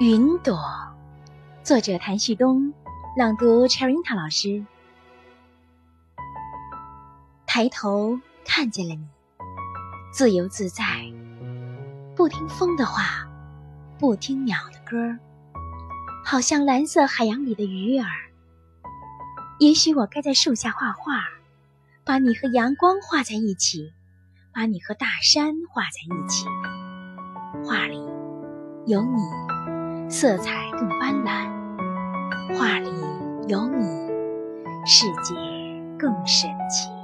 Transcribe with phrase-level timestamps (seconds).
[0.00, 0.56] 云朵，
[1.64, 2.72] 作者谭旭东，
[3.16, 4.64] 朗读 Cherinta 老师。
[7.44, 9.04] 抬头看见了你，
[10.12, 10.84] 自由自在，
[12.14, 13.28] 不听风的话，
[13.98, 15.18] 不听鸟的歌，
[16.24, 18.06] 好像蓝色海洋里的鱼儿。
[19.58, 21.24] 也许我该在树下画画，
[22.04, 23.92] 把你和阳光画在一起，
[24.54, 26.46] 把你和大山画在一起，
[27.64, 27.98] 画里
[28.86, 29.47] 有你。
[30.20, 31.46] 色彩更斑斓，
[32.58, 32.90] 画里
[33.46, 33.84] 有你，
[34.84, 35.32] 世界
[35.96, 36.97] 更神奇。